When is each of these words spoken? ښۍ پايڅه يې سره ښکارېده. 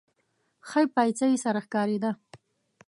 ښۍ 0.69 0.85
پايڅه 0.95 1.25
يې 1.31 1.37
سره 1.45 1.59
ښکارېده. 1.65 2.11